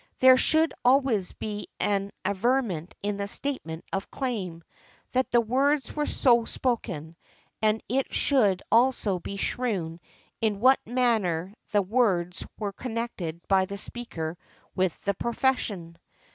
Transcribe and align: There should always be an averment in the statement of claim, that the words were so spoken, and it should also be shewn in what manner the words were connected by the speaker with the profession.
There 0.17 0.35
should 0.35 0.73
always 0.83 1.33
be 1.33 1.67
an 1.79 2.11
averment 2.25 2.95
in 3.03 3.17
the 3.17 3.27
statement 3.27 3.85
of 3.93 4.09
claim, 4.09 4.63
that 5.11 5.29
the 5.29 5.41
words 5.41 5.95
were 5.95 6.07
so 6.07 6.43
spoken, 6.43 7.15
and 7.61 7.83
it 7.87 8.11
should 8.11 8.63
also 8.71 9.19
be 9.19 9.37
shewn 9.37 9.99
in 10.41 10.59
what 10.59 10.79
manner 10.87 11.53
the 11.69 11.83
words 11.83 12.43
were 12.57 12.73
connected 12.73 13.47
by 13.47 13.65
the 13.65 13.77
speaker 13.77 14.39
with 14.75 14.99
the 15.05 15.13
profession. 15.13 15.99